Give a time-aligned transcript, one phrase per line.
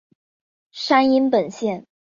[0.71, 1.85] 山阴本线。